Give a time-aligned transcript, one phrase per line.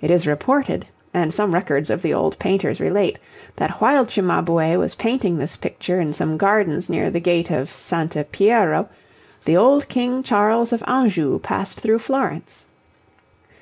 [0.00, 3.18] It is reported, and some records of the old painters relate,
[3.56, 7.92] that while Cimabue was painting this picture in some gardens near the gate of S.
[8.32, 8.88] Piero,
[9.44, 12.64] the old King Charles of Anjou passed through Florence.